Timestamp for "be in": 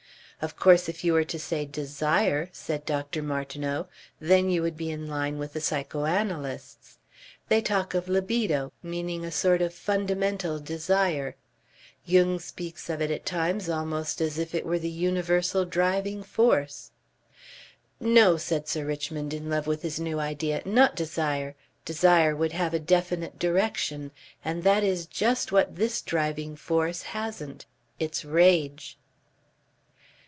4.75-5.05